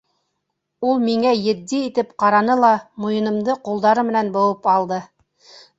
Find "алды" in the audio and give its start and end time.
4.77-5.05